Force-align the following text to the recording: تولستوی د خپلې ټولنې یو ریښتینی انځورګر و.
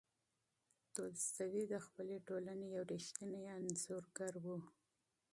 تولستوی 0.95 1.63
د 1.73 1.75
خپلې 1.85 2.17
ټولنې 2.27 2.67
یو 2.75 2.83
ریښتینی 2.93 3.43
انځورګر 3.57 4.33
و. 4.43 4.45